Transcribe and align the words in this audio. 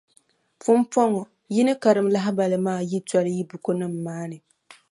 Pumpɔŋɔ, 0.61 1.21
yi 1.53 1.61
ni 1.65 1.73
karim 1.81 2.07
lahibali 2.13 2.57
maa 2.65 2.81
yi 2.89 2.99
toli 3.09 3.31
yi 3.37 3.43
bukunima 3.49 3.97
maa 4.05 4.25
ni. 4.31 4.37